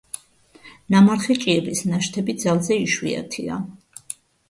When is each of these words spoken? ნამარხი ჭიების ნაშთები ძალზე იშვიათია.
ნამარხი 0.95 1.37
ჭიების 1.45 1.85
ნაშთები 1.91 2.37
ძალზე 2.47 2.83
იშვიათია. 2.89 3.65